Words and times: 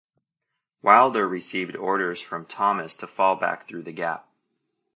Wilder 0.81 1.27
received 1.27 1.75
orders 1.75 2.23
from 2.23 2.47
Thomas 2.47 2.95
to 2.95 3.05
fall 3.05 3.35
back 3.35 3.67
through 3.67 3.83
the 3.83 3.91
gap. 3.91 4.27